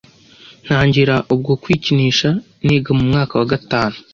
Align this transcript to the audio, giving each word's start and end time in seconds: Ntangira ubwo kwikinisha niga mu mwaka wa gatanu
Ntangira 0.65 1.15
ubwo 1.33 1.51
kwikinisha 1.61 2.29
niga 2.65 2.89
mu 2.97 3.03
mwaka 3.09 3.33
wa 3.39 3.47
gatanu 3.53 3.95